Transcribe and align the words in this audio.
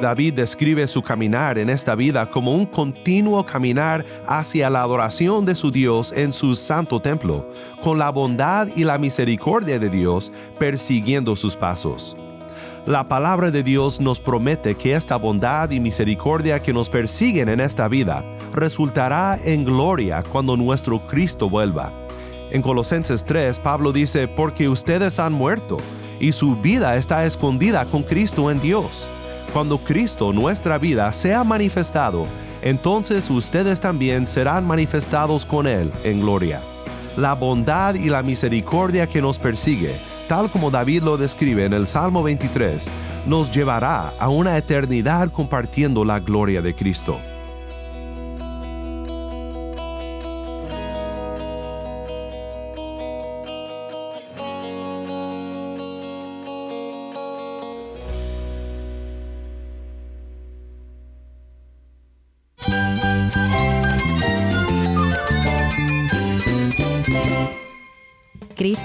David 0.00 0.34
describe 0.34 0.86
su 0.86 1.00
caminar 1.00 1.56
en 1.56 1.70
esta 1.70 1.94
vida 1.94 2.28
como 2.28 2.52
un 2.52 2.66
continuo 2.66 3.44
caminar 3.46 4.04
hacia 4.26 4.68
la 4.68 4.82
adoración 4.82 5.46
de 5.46 5.54
su 5.54 5.70
Dios 5.70 6.12
en 6.14 6.34
su 6.34 6.54
santo 6.54 7.00
templo, 7.00 7.50
con 7.82 7.98
la 7.98 8.10
bondad 8.10 8.68
y 8.76 8.84
la 8.84 8.98
misericordia 8.98 9.78
de 9.78 9.88
Dios 9.88 10.32
persiguiendo 10.58 11.34
sus 11.34 11.56
pasos. 11.56 12.14
La 12.84 13.08
palabra 13.08 13.50
de 13.50 13.62
Dios 13.62 13.98
nos 13.98 14.20
promete 14.20 14.74
que 14.74 14.94
esta 14.94 15.16
bondad 15.16 15.70
y 15.70 15.80
misericordia 15.80 16.60
que 16.60 16.74
nos 16.74 16.90
persiguen 16.90 17.48
en 17.48 17.60
esta 17.60 17.88
vida 17.88 18.22
resultará 18.54 19.38
en 19.42 19.64
gloria 19.64 20.22
cuando 20.22 20.56
nuestro 20.56 20.98
Cristo 20.98 21.48
vuelva. 21.48 21.92
En 22.50 22.62
Colosenses 22.62 23.24
3, 23.24 23.58
Pablo 23.58 23.92
dice, 23.92 24.28
porque 24.28 24.68
ustedes 24.68 25.18
han 25.18 25.32
muerto 25.32 25.78
y 26.20 26.32
su 26.32 26.54
vida 26.54 26.96
está 26.96 27.24
escondida 27.24 27.86
con 27.86 28.02
Cristo 28.02 28.50
en 28.50 28.60
Dios 28.60 29.08
cuando 29.56 29.78
Cristo, 29.78 30.34
nuestra 30.34 30.76
vida, 30.76 31.10
sea 31.14 31.42
manifestado, 31.42 32.26
entonces 32.60 33.30
ustedes 33.30 33.80
también 33.80 34.26
serán 34.26 34.66
manifestados 34.66 35.46
con 35.46 35.66
Él 35.66 35.90
en 36.04 36.20
gloria. 36.20 36.60
La 37.16 37.32
bondad 37.32 37.94
y 37.94 38.10
la 38.10 38.22
misericordia 38.22 39.06
que 39.06 39.22
nos 39.22 39.38
persigue, 39.38 39.96
tal 40.28 40.50
como 40.50 40.70
David 40.70 41.04
lo 41.04 41.16
describe 41.16 41.64
en 41.64 41.72
el 41.72 41.86
Salmo 41.86 42.22
23, 42.22 42.90
nos 43.24 43.50
llevará 43.50 44.12
a 44.18 44.28
una 44.28 44.58
eternidad 44.58 45.32
compartiendo 45.32 46.04
la 46.04 46.20
gloria 46.20 46.60
de 46.60 46.74
Cristo. 46.74 47.18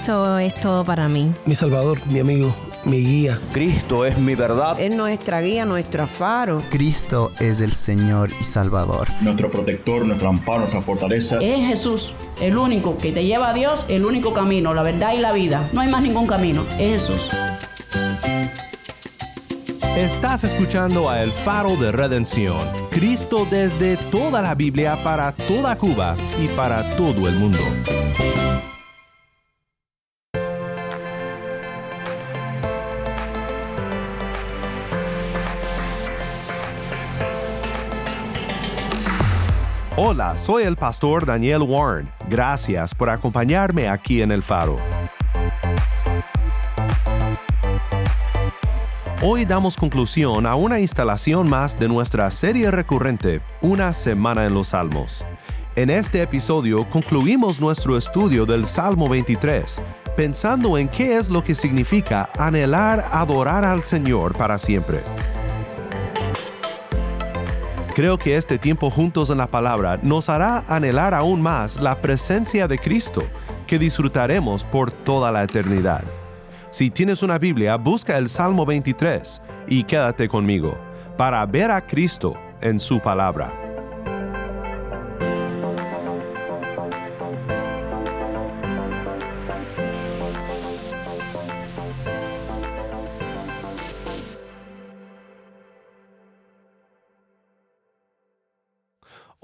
Cristo 0.02 0.38
es 0.38 0.54
todo 0.56 0.84
para 0.84 1.08
mí. 1.08 1.32
Mi 1.46 1.54
Salvador, 1.54 2.04
mi 2.08 2.18
amigo, 2.18 2.52
mi 2.84 3.06
guía. 3.06 3.38
Cristo 3.52 4.04
es 4.04 4.18
mi 4.18 4.34
verdad. 4.34 4.80
Es 4.80 4.92
nuestra 4.92 5.40
guía, 5.40 5.64
nuestro 5.64 6.08
faro. 6.08 6.58
Cristo 6.70 7.30
es 7.38 7.60
el 7.60 7.72
Señor 7.72 8.28
y 8.40 8.42
Salvador. 8.42 9.06
Nuestro 9.20 9.48
protector, 9.48 10.04
nuestro 10.04 10.28
amparo, 10.28 10.58
nuestra 10.58 10.82
fortaleza. 10.82 11.38
Es 11.40 11.64
Jesús, 11.68 12.14
el 12.40 12.58
único 12.58 12.96
que 12.96 13.12
te 13.12 13.24
lleva 13.24 13.50
a 13.50 13.54
Dios, 13.54 13.86
el 13.88 14.04
único 14.04 14.34
camino, 14.34 14.74
la 14.74 14.82
verdad 14.82 15.14
y 15.14 15.18
la 15.18 15.32
vida. 15.32 15.70
No 15.72 15.82
hay 15.82 15.88
más 15.88 16.02
ningún 16.02 16.26
camino, 16.26 16.64
es 16.80 17.06
Jesús. 17.06 17.28
Estás 19.96 20.42
escuchando 20.42 21.08
a 21.10 21.22
El 21.22 21.30
Faro 21.30 21.76
de 21.76 21.92
Redención, 21.92 22.58
Cristo 22.90 23.46
desde 23.48 23.96
toda 23.96 24.42
la 24.42 24.56
Biblia 24.56 24.98
para 25.04 25.30
toda 25.30 25.78
Cuba 25.78 26.16
y 26.42 26.48
para 26.48 26.90
todo 26.96 27.28
el 27.28 27.36
mundo. 27.36 27.60
Hola, 40.14 40.36
soy 40.36 40.64
el 40.64 40.76
pastor 40.76 41.24
Daniel 41.24 41.62
Warren. 41.62 42.06
Gracias 42.28 42.94
por 42.94 43.08
acompañarme 43.08 43.88
aquí 43.88 44.20
en 44.20 44.30
el 44.30 44.42
faro. 44.42 44.76
Hoy 49.22 49.46
damos 49.46 49.74
conclusión 49.74 50.44
a 50.44 50.54
una 50.54 50.80
instalación 50.80 51.48
más 51.48 51.78
de 51.78 51.88
nuestra 51.88 52.30
serie 52.30 52.70
recurrente, 52.70 53.40
Una 53.62 53.94
Semana 53.94 54.44
en 54.44 54.52
los 54.52 54.68
Salmos. 54.68 55.24
En 55.76 55.88
este 55.88 56.20
episodio 56.20 56.86
concluimos 56.90 57.58
nuestro 57.58 57.96
estudio 57.96 58.44
del 58.44 58.66
Salmo 58.66 59.08
23, 59.08 59.80
pensando 60.14 60.76
en 60.76 60.88
qué 60.88 61.16
es 61.16 61.30
lo 61.30 61.42
que 61.42 61.54
significa 61.54 62.28
anhelar 62.36 63.02
adorar 63.12 63.64
al 63.64 63.82
Señor 63.84 64.36
para 64.36 64.58
siempre. 64.58 65.00
Creo 67.94 68.18
que 68.18 68.38
este 68.38 68.56
tiempo 68.56 68.88
juntos 68.88 69.28
en 69.28 69.36
la 69.36 69.46
palabra 69.46 69.98
nos 70.02 70.30
hará 70.30 70.64
anhelar 70.66 71.12
aún 71.12 71.42
más 71.42 71.78
la 71.78 72.00
presencia 72.00 72.66
de 72.66 72.78
Cristo, 72.78 73.22
que 73.66 73.78
disfrutaremos 73.78 74.64
por 74.64 74.90
toda 74.90 75.30
la 75.30 75.42
eternidad. 75.42 76.02
Si 76.70 76.90
tienes 76.90 77.22
una 77.22 77.36
Biblia, 77.36 77.76
busca 77.76 78.16
el 78.16 78.30
Salmo 78.30 78.64
23 78.64 79.42
y 79.68 79.84
quédate 79.84 80.26
conmigo 80.26 80.78
para 81.18 81.44
ver 81.44 81.70
a 81.70 81.86
Cristo 81.86 82.34
en 82.62 82.80
su 82.80 82.98
palabra. 82.98 83.61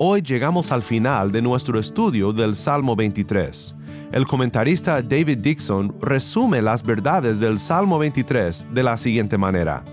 Hoy 0.00 0.22
llegamos 0.22 0.70
al 0.70 0.84
final 0.84 1.32
de 1.32 1.42
nuestro 1.42 1.76
estudio 1.76 2.32
del 2.32 2.54
Salmo 2.54 2.94
23. 2.94 3.74
El 4.12 4.28
comentarista 4.28 5.02
David 5.02 5.38
Dixon 5.38 5.92
resume 6.00 6.62
las 6.62 6.84
verdades 6.84 7.40
del 7.40 7.58
Salmo 7.58 7.98
23 7.98 8.66
de 8.72 8.82
la 8.84 8.96
siguiente 8.96 9.36
manera. 9.36 9.84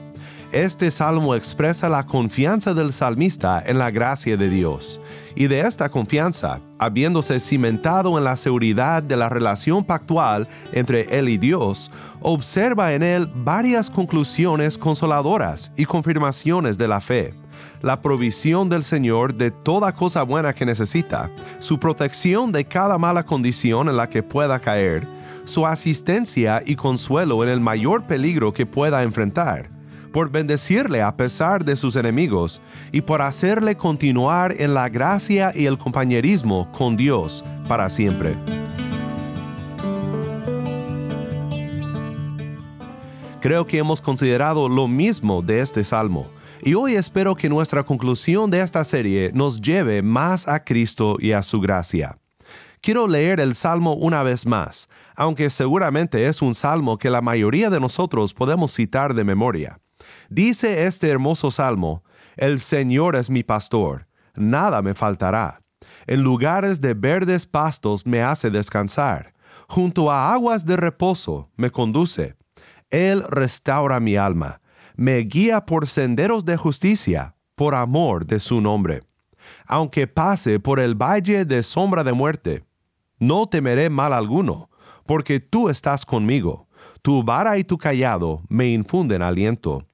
Este 0.52 0.92
salmo 0.92 1.34
expresa 1.34 1.90
la 1.90 2.06
confianza 2.06 2.76
del 2.76 2.94
salmista 2.94 3.64
en 3.66 3.80
la 3.80 3.90
gracia 3.90 4.38
de 4.38 4.48
Dios, 4.48 5.02
y 5.34 5.48
de 5.48 5.62
esta 5.62 5.90
confianza, 5.90 6.62
habiéndose 6.78 7.40
cimentado 7.40 8.16
en 8.20 8.26
la 8.26 8.38
seguridad 8.38 9.02
de 9.02 9.18
la 9.18 9.28
relación 9.28 9.84
pactual 9.84 10.48
entre 10.72 11.18
él 11.18 11.30
y 11.30 11.40
Dios, 11.40 11.90
observa 12.22 12.94
en 12.94 13.02
él 13.02 13.28
varias 13.38 13.90
conclusiones 13.90 14.78
consoladoras 14.78 15.72
y 15.76 15.86
confirmaciones 15.86 16.78
de 16.78 16.88
la 16.88 17.02
fe 17.02 17.34
la 17.86 18.02
provisión 18.02 18.68
del 18.68 18.84
Señor 18.84 19.36
de 19.36 19.52
toda 19.52 19.94
cosa 19.94 20.24
buena 20.24 20.56
que 20.56 20.66
necesita, 20.66 21.30
su 21.60 21.80
protección 21.80 22.52
de 22.52 22.66
cada 22.66 22.98
mala 22.98 23.24
condición 23.24 23.90
en 23.90 23.96
la 23.96 24.10
que 24.10 24.24
pueda 24.24 24.58
caer, 24.58 25.08
su 25.44 25.68
asistencia 25.68 26.64
y 26.66 26.76
consuelo 26.76 27.44
en 27.44 27.50
el 27.50 27.62
mayor 27.62 28.08
peligro 28.08 28.52
que 28.54 28.66
pueda 28.66 29.04
enfrentar, 29.04 29.70
por 30.12 30.32
bendecirle 30.32 31.04
a 31.04 31.16
pesar 31.16 31.64
de 31.64 31.76
sus 31.76 31.96
enemigos 31.96 32.60
y 32.92 33.02
por 33.02 33.22
hacerle 33.22 33.78
continuar 33.78 34.56
en 34.58 34.74
la 34.74 34.90
gracia 34.90 35.54
y 35.54 35.68
el 35.68 35.78
compañerismo 35.78 36.72
con 36.72 36.98
Dios 36.98 37.46
para 37.68 37.92
siempre. 37.92 38.36
Creo 43.42 43.68
que 43.68 43.78
hemos 43.78 44.02
considerado 44.02 44.70
lo 44.70 44.88
mismo 44.88 45.44
de 45.44 45.60
este 45.60 45.84
salmo 45.84 46.32
y 46.62 46.74
hoy 46.74 46.96
espero 46.96 47.36
que 47.36 47.50
nuestra 47.50 47.84
conclusión 47.84 48.50
de 48.50 48.62
esta 48.62 48.84
serie 48.84 49.32
nos 49.34 49.62
lleve 49.62 50.02
más 50.02 50.48
a 50.48 50.64
Cristo 50.64 51.18
y 51.20 51.32
a 51.32 51.44
su 51.44 51.60
gracia. 51.60 52.18
Quiero 52.82 53.08
leer 53.08 53.40
el 53.40 53.56
Salmo 53.56 53.94
una 53.94 54.24
vez 54.24 54.46
más, 54.46 54.90
aunque 55.16 55.50
seguramente 55.50 56.28
es 56.28 56.42
un 56.42 56.54
salmo 56.54 56.98
que 56.98 57.10
la 57.10 57.22
mayoría 57.22 57.70
de 57.70 57.80
nosotros 57.80 58.34
podemos 58.34 58.74
citar 58.74 59.14
de 59.14 59.24
memoria. 59.24 59.80
Dice 60.30 60.86
este 60.86 61.10
hermoso 61.10 61.52
salmo, 61.52 62.04
El 62.36 62.60
Señor 62.60 63.16
es 63.16 63.30
mi 63.30 63.44
pastor, 63.44 64.08
nada 64.36 64.82
me 64.82 64.94
faltará. 64.94 65.62
En 66.08 66.22
lugares 66.22 66.80
de 66.82 66.94
verdes 66.94 67.48
pastos 67.48 68.06
me 68.06 68.22
hace 68.22 68.52
descansar, 68.52 69.34
junto 69.68 70.12
a 70.12 70.32
aguas 70.32 70.66
de 70.66 70.78
reposo 70.78 71.50
me 71.56 71.72
conduce. 71.72 72.36
Él 72.92 73.24
restaura 73.30 74.00
mi 74.00 74.16
alma 74.16 74.62
me 74.96 75.18
guía 75.20 75.66
por 75.66 75.88
senderos 75.88 76.46
de 76.46 76.58
justicia, 76.58 77.36
por 77.56 77.76
amor 77.76 78.26
de 78.26 78.40
su 78.40 78.62
nombre. 78.62 79.02
Aunque 79.68 80.08
pase 80.08 80.60
por 80.60 80.80
el 80.80 80.96
valle 80.96 81.46
de 81.46 81.64
sombra 81.64 82.04
de 82.04 82.14
muerte, 82.14 82.64
no 83.20 83.48
temeré 83.48 83.90
mal 83.90 84.14
alguno, 84.14 84.70
porque 85.06 85.40
tú 85.40 85.70
estás 85.70 86.06
conmigo. 86.06 86.68
Tu 87.02 87.24
vara 87.24 87.58
y 87.58 87.64
tu 87.64 87.78
callado 87.78 88.42
me 88.50 88.68
infunden 88.70 89.22
aliento. 89.22 89.86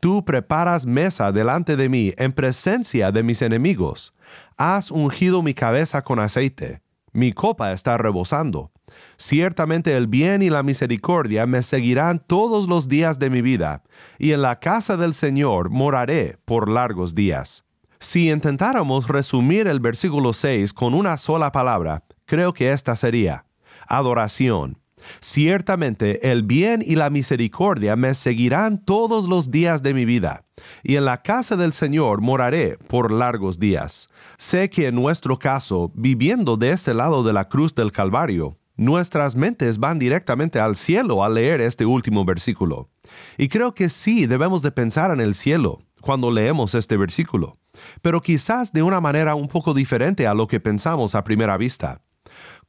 Tú 0.00 0.24
preparas 0.24 0.86
mesa 0.86 1.32
delante 1.32 1.76
de 1.76 1.88
mí 1.88 2.12
en 2.16 2.32
presencia 2.32 3.10
de 3.10 3.22
mis 3.22 3.42
enemigos. 3.42 4.14
Has 4.56 4.90
ungido 4.90 5.42
mi 5.42 5.54
cabeza 5.54 6.02
con 6.02 6.18
aceite. 6.18 6.82
Mi 7.18 7.32
copa 7.32 7.72
está 7.72 7.98
rebosando. 7.98 8.70
Ciertamente 9.16 9.96
el 9.96 10.06
bien 10.06 10.40
y 10.40 10.50
la 10.50 10.62
misericordia 10.62 11.48
me 11.48 11.64
seguirán 11.64 12.20
todos 12.20 12.68
los 12.68 12.86
días 12.86 13.18
de 13.18 13.28
mi 13.28 13.42
vida, 13.42 13.82
y 14.20 14.30
en 14.30 14.40
la 14.40 14.60
casa 14.60 14.96
del 14.96 15.14
Señor 15.14 15.68
moraré 15.68 16.38
por 16.44 16.68
largos 16.68 17.16
días. 17.16 17.64
Si 17.98 18.30
intentáramos 18.30 19.08
resumir 19.08 19.66
el 19.66 19.80
versículo 19.80 20.32
6 20.32 20.72
con 20.72 20.94
una 20.94 21.18
sola 21.18 21.50
palabra, 21.50 22.04
creo 22.24 22.54
que 22.54 22.70
esta 22.70 22.94
sería 22.94 23.46
adoración. 23.88 24.78
Ciertamente 25.20 26.30
el 26.30 26.42
bien 26.42 26.82
y 26.84 26.96
la 26.96 27.10
misericordia 27.10 27.96
me 27.96 28.14
seguirán 28.14 28.84
todos 28.84 29.28
los 29.28 29.50
días 29.50 29.82
de 29.82 29.94
mi 29.94 30.04
vida, 30.04 30.44
y 30.82 30.96
en 30.96 31.04
la 31.04 31.22
casa 31.22 31.56
del 31.56 31.72
Señor 31.72 32.20
moraré 32.20 32.78
por 32.88 33.10
largos 33.10 33.58
días. 33.58 34.08
Sé 34.36 34.70
que 34.70 34.86
en 34.86 34.94
nuestro 34.94 35.38
caso, 35.38 35.92
viviendo 35.94 36.56
de 36.56 36.70
este 36.70 36.94
lado 36.94 37.22
de 37.22 37.32
la 37.32 37.48
cruz 37.48 37.74
del 37.74 37.92
Calvario, 37.92 38.58
nuestras 38.76 39.34
mentes 39.34 39.78
van 39.78 39.98
directamente 39.98 40.60
al 40.60 40.76
cielo 40.76 41.24
al 41.24 41.34
leer 41.34 41.60
este 41.60 41.84
último 41.84 42.24
versículo. 42.24 42.88
Y 43.36 43.48
creo 43.48 43.74
que 43.74 43.88
sí 43.88 44.26
debemos 44.26 44.62
de 44.62 44.70
pensar 44.70 45.10
en 45.10 45.20
el 45.20 45.34
cielo 45.34 45.80
cuando 46.00 46.30
leemos 46.30 46.74
este 46.74 46.96
versículo, 46.96 47.58
pero 48.02 48.22
quizás 48.22 48.72
de 48.72 48.82
una 48.82 49.00
manera 49.00 49.34
un 49.34 49.48
poco 49.48 49.74
diferente 49.74 50.26
a 50.26 50.34
lo 50.34 50.46
que 50.46 50.60
pensamos 50.60 51.16
a 51.16 51.24
primera 51.24 51.56
vista. 51.56 52.02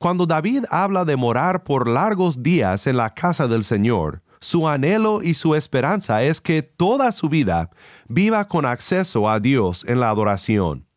Cuando 0.01 0.25
David 0.25 0.63
habla 0.69 1.03
de 1.03 1.17
morar 1.17 1.65
por 1.65 1.89
largos 1.89 2.41
días 2.41 2.87
en 2.87 2.95
la 2.95 3.13
casa 3.13 3.49
del 3.49 3.65
Señor, 3.65 4.21
su 4.39 4.65
anhelo 4.69 5.21
y 5.21 5.33
su 5.33 5.55
esperanza 5.55 6.23
es 6.23 6.39
que 6.39 6.63
toda 6.63 7.11
su 7.11 7.27
vida 7.27 7.69
viva 8.07 8.47
con 8.47 8.65
acceso 8.65 9.29
a 9.29 9.41
Dios 9.41 9.83
en 9.85 9.99
la 9.99 10.09
adoración. 10.09 10.87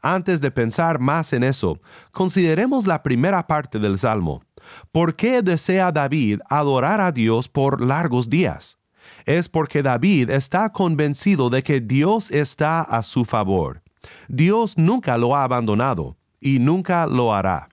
Antes 0.00 0.40
de 0.40 0.50
pensar 0.50 1.00
más 1.00 1.34
en 1.34 1.44
eso, 1.44 1.82
consideremos 2.12 2.86
la 2.86 3.02
primera 3.02 3.46
parte 3.46 3.78
del 3.78 3.98
Salmo. 3.98 4.42
¿Por 4.90 5.16
qué 5.16 5.42
desea 5.42 5.92
David 5.92 6.40
adorar 6.48 7.02
a 7.02 7.12
Dios 7.12 7.50
por 7.50 7.82
largos 7.82 8.30
días? 8.30 8.78
Es 9.26 9.50
porque 9.50 9.82
David 9.82 10.30
está 10.30 10.72
convencido 10.72 11.50
de 11.50 11.62
que 11.62 11.82
Dios 11.82 12.30
está 12.30 12.80
a 12.80 13.02
su 13.02 13.26
favor. 13.26 13.82
Dios 14.28 14.78
nunca 14.78 15.18
lo 15.18 15.36
ha 15.36 15.44
abandonado 15.44 16.16
y 16.40 16.58
nunca 16.58 17.06
lo 17.06 17.34
hará. 17.34 17.68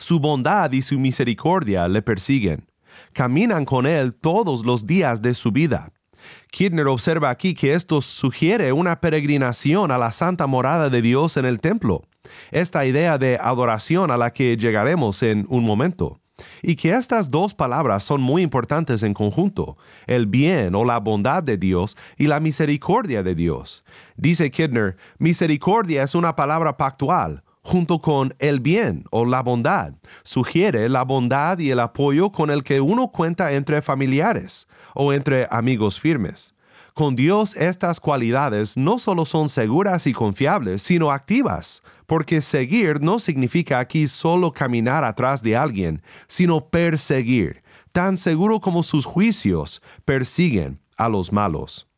Su 0.00 0.18
bondad 0.18 0.72
y 0.72 0.80
su 0.80 0.98
misericordia 0.98 1.86
le 1.86 2.00
persiguen. 2.00 2.66
Caminan 3.12 3.66
con 3.66 3.86
Él 3.86 4.14
todos 4.14 4.64
los 4.64 4.86
días 4.86 5.20
de 5.20 5.34
su 5.34 5.52
vida. 5.52 5.92
Kirchner 6.50 6.86
observa 6.86 7.28
aquí 7.28 7.52
que 7.52 7.74
esto 7.74 8.00
sugiere 8.00 8.72
una 8.72 8.98
peregrinación 8.98 9.90
a 9.90 9.98
la 9.98 10.10
santa 10.10 10.46
morada 10.46 10.88
de 10.88 11.02
Dios 11.02 11.36
en 11.36 11.44
el 11.44 11.60
templo, 11.60 12.04
esta 12.50 12.86
idea 12.86 13.18
de 13.18 13.36
adoración 13.38 14.10
a 14.10 14.16
la 14.16 14.32
que 14.32 14.56
llegaremos 14.56 15.22
en 15.22 15.44
un 15.50 15.66
momento. 15.66 16.18
Y 16.62 16.76
que 16.76 16.94
estas 16.94 17.30
dos 17.30 17.52
palabras 17.52 18.02
son 18.02 18.22
muy 18.22 18.40
importantes 18.40 19.02
en 19.02 19.12
conjunto, 19.12 19.76
el 20.06 20.24
bien 20.26 20.74
o 20.74 20.86
la 20.86 20.98
bondad 20.98 21.42
de 21.42 21.58
Dios 21.58 21.98
y 22.16 22.26
la 22.26 22.40
misericordia 22.40 23.22
de 23.22 23.34
Dios. 23.34 23.84
Dice 24.16 24.50
Kidner, 24.50 24.96
misericordia 25.18 26.02
es 26.02 26.14
una 26.14 26.36
palabra 26.36 26.78
pactual, 26.78 27.44
junto 27.62 28.00
con 28.00 28.34
el 28.38 28.60
bien 28.60 29.04
o 29.10 29.24
la 29.24 29.42
bondad. 29.42 29.94
Sugiere 30.22 30.88
la 30.88 31.04
bondad 31.04 31.58
y 31.58 31.70
el 31.70 31.80
apoyo 31.80 32.30
con 32.30 32.50
el 32.50 32.64
que 32.64 32.80
uno 32.80 33.08
cuenta 33.08 33.52
entre 33.52 33.82
familiares 33.82 34.66
o 34.94 35.12
entre 35.12 35.46
amigos 35.50 36.00
firmes. 36.00 36.54
Con 36.94 37.16
Dios 37.16 37.56
estas 37.56 38.00
cualidades 38.00 38.76
no 38.76 38.98
solo 38.98 39.24
son 39.24 39.48
seguras 39.48 40.06
y 40.06 40.12
confiables, 40.12 40.82
sino 40.82 41.10
activas, 41.10 41.82
porque 42.06 42.42
seguir 42.42 43.00
no 43.00 43.18
significa 43.18 43.78
aquí 43.78 44.08
solo 44.08 44.52
caminar 44.52 45.04
atrás 45.04 45.42
de 45.42 45.56
alguien, 45.56 46.02
sino 46.26 46.68
perseguir, 46.68 47.62
tan 47.92 48.16
seguro 48.16 48.60
como 48.60 48.82
sus 48.82 49.04
juicios 49.04 49.80
persiguen 50.04 50.80
a 50.96 51.08
los 51.08 51.32
malos. 51.32 51.89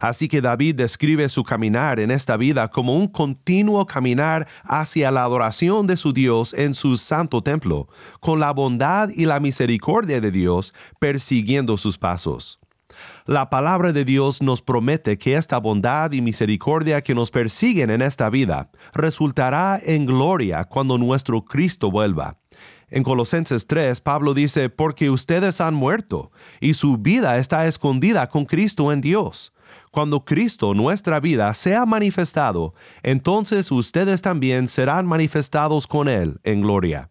Así 0.00 0.28
que 0.28 0.40
David 0.40 0.76
describe 0.76 1.28
su 1.28 1.44
caminar 1.44 2.00
en 2.00 2.10
esta 2.10 2.36
vida 2.36 2.68
como 2.68 2.96
un 2.96 3.08
continuo 3.08 3.86
caminar 3.86 4.48
hacia 4.64 5.10
la 5.10 5.24
adoración 5.24 5.86
de 5.86 5.96
su 5.96 6.12
Dios 6.12 6.54
en 6.54 6.74
su 6.74 6.96
santo 6.96 7.42
templo, 7.42 7.88
con 8.20 8.40
la 8.40 8.52
bondad 8.52 9.08
y 9.10 9.26
la 9.26 9.40
misericordia 9.40 10.20
de 10.20 10.30
Dios 10.30 10.74
persiguiendo 10.98 11.76
sus 11.76 11.98
pasos. 11.98 12.60
La 13.26 13.50
palabra 13.50 13.92
de 13.92 14.04
Dios 14.04 14.42
nos 14.42 14.62
promete 14.62 15.18
que 15.18 15.36
esta 15.36 15.58
bondad 15.58 16.12
y 16.12 16.20
misericordia 16.20 17.00
que 17.00 17.14
nos 17.14 17.30
persiguen 17.30 17.90
en 17.90 18.02
esta 18.02 18.28
vida 18.30 18.70
resultará 18.92 19.80
en 19.82 20.06
gloria 20.06 20.64
cuando 20.64 20.98
nuestro 20.98 21.44
Cristo 21.44 21.90
vuelva. 21.90 22.38
En 22.88 23.04
Colosenses 23.04 23.68
3, 23.68 24.00
Pablo 24.00 24.34
dice, 24.34 24.68
porque 24.68 25.10
ustedes 25.10 25.60
han 25.60 25.74
muerto, 25.74 26.32
y 26.60 26.74
su 26.74 26.98
vida 26.98 27.38
está 27.38 27.66
escondida 27.66 28.28
con 28.28 28.46
Cristo 28.46 28.90
en 28.90 29.00
Dios. 29.00 29.52
Cuando 29.90 30.24
Cristo, 30.24 30.74
nuestra 30.74 31.20
vida, 31.20 31.52
sea 31.54 31.86
manifestado, 31.86 32.74
entonces 33.02 33.70
ustedes 33.72 34.22
también 34.22 34.68
serán 34.68 35.06
manifestados 35.06 35.86
con 35.86 36.08
Él 36.08 36.40
en 36.44 36.62
gloria. 36.62 37.10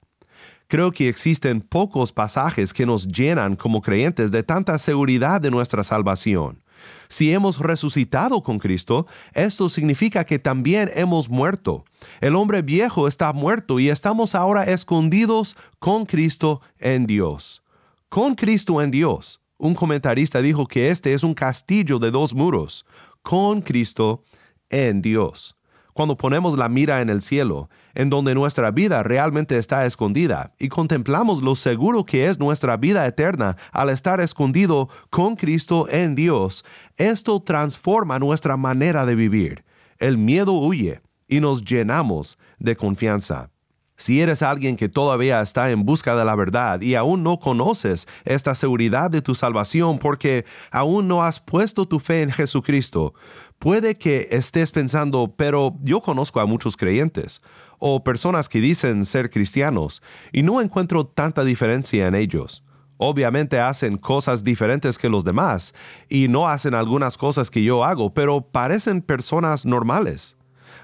Creo 0.68 0.92
que 0.92 1.10
existen 1.10 1.62
pocos 1.62 2.12
pasajes 2.12 2.74
que 2.74 2.86
nos 2.86 3.08
llenan 3.08 3.56
como 3.56 3.82
creyentes 3.82 4.30
de 4.30 4.44
tanta 4.44 4.78
seguridad 4.78 5.42
de 5.42 5.50
nuestra 5.50 5.84
salvación. 5.84 6.64
Si 7.08 7.34
hemos 7.34 7.60
resucitado 7.60 8.44
con 8.44 8.60
Cristo, 8.60 9.08
esto 9.34 9.68
significa 9.68 10.26
que 10.26 10.38
también 10.38 10.92
hemos 10.94 11.28
muerto. 11.28 11.86
El 12.22 12.36
hombre 12.36 12.62
viejo 12.62 13.08
está 13.08 13.34
muerto 13.34 13.80
y 13.80 13.90
estamos 13.90 14.36
ahora 14.36 14.64
escondidos 14.66 15.58
con 15.80 16.06
Cristo 16.06 16.62
en 16.78 17.08
Dios. 17.08 17.64
Con 18.10 18.36
Cristo 18.36 18.82
en 18.82 18.92
Dios. 18.92 19.39
Un 19.62 19.76
comentarista 19.76 20.42
dijo 20.42 20.66
que 20.68 20.90
este 20.90 21.14
es 21.14 21.22
un 21.22 21.34
castillo 21.34 22.00
de 22.00 22.12
dos 22.12 22.34
muros, 22.34 22.86
con 23.22 23.60
Cristo 23.60 24.24
en 24.70 25.02
Dios. 25.02 25.58
Cuando 25.92 26.16
ponemos 26.16 26.58
la 26.58 26.70
mira 26.70 27.02
en 27.02 27.10
el 27.10 27.22
cielo, 27.22 27.70
en 27.94 28.10
donde 28.10 28.34
nuestra 28.36 28.72
vida 28.72 29.04
realmente 29.04 29.58
está 29.58 29.86
escondida, 29.86 30.54
y 30.60 30.70
contemplamos 30.70 31.44
lo 31.44 31.56
seguro 31.56 32.06
que 32.06 32.28
es 32.28 32.40
nuestra 32.40 32.78
vida 32.78 33.06
eterna 33.06 33.58
al 33.74 33.90
estar 33.90 34.22
escondido 34.22 34.88
con 35.10 35.36
Cristo 35.36 35.90
en 35.90 36.16
Dios, 36.16 36.64
esto 36.96 37.42
transforma 37.42 38.18
nuestra 38.18 38.56
manera 38.56 39.06
de 39.06 39.16
vivir. 39.16 39.66
El 39.98 40.18
miedo 40.18 40.54
huye 40.54 41.02
y 41.28 41.42
nos 41.42 41.66
llenamos 41.66 42.38
de 42.60 42.78
confianza. 42.78 43.50
Si 44.00 44.22
eres 44.22 44.44
alguien 44.44 44.78
que 44.78 44.88
todavía 44.88 45.42
está 45.42 45.72
en 45.72 45.84
busca 45.84 46.16
de 46.16 46.24
la 46.24 46.34
verdad 46.34 46.80
y 46.80 46.96
aún 46.96 47.22
no 47.22 47.38
conoces 47.38 48.08
esta 48.24 48.56
seguridad 48.56 49.12
de 49.12 49.22
tu 49.22 49.36
salvación 49.36 50.00
porque 50.00 50.46
aún 50.72 51.10
no 51.10 51.22
has 51.22 51.42
puesto 51.42 51.86
tu 51.86 52.00
fe 52.00 52.22
en 52.22 52.32
Jesucristo, 52.32 53.14
puede 53.60 53.98
que 53.98 54.30
estés 54.32 54.72
pensando, 54.72 55.36
pero 55.36 55.76
yo 55.82 56.00
conozco 56.00 56.40
a 56.40 56.46
muchos 56.46 56.78
creyentes 56.78 57.42
o 57.78 58.02
personas 58.02 58.48
que 58.48 58.62
dicen 58.62 59.04
ser 59.04 59.30
cristianos 59.30 60.02
y 60.32 60.44
no 60.44 60.62
encuentro 60.62 61.06
tanta 61.06 61.44
diferencia 61.44 62.08
en 62.08 62.16
ellos. 62.16 62.64
Obviamente 62.96 63.60
hacen 63.60 63.98
cosas 63.98 64.46
diferentes 64.46 64.98
que 64.98 65.10
los 65.10 65.26
demás 65.26 65.74
y 66.08 66.30
no 66.30 66.48
hacen 66.48 66.74
algunas 66.74 67.18
cosas 67.18 67.52
que 67.52 67.64
yo 67.64 67.84
hago, 67.84 68.14
pero 68.14 68.40
parecen 68.40 69.02
personas 69.02 69.66
normales. 69.66 70.38